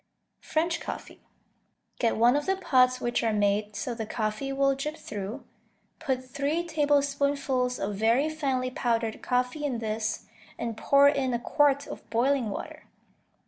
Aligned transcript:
French 0.39 0.79
Coffee 0.81 1.21
Get 1.99 2.15
one 2.17 2.35
of 2.35 2.47
the 2.47 2.55
pots 2.55 2.99
which 2.99 3.21
are 3.21 3.31
made 3.31 3.75
so 3.75 3.93
the 3.93 4.07
coffee 4.07 4.51
will 4.51 4.73
drip 4.73 4.97
through; 4.97 5.43
put 5.99 6.27
three 6.27 6.63
tablespoonfuls 6.65 7.77
of 7.77 7.97
very 7.97 8.27
finely 8.27 8.71
powdered 8.71 9.21
coffee 9.21 9.63
in 9.63 9.77
this, 9.77 10.25
and 10.57 10.75
pour 10.75 11.07
in 11.07 11.35
a 11.35 11.39
quart 11.39 11.85
of 11.85 12.09
boiling 12.09 12.49
water. 12.49 12.87